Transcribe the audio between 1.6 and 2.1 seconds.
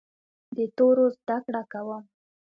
کوم.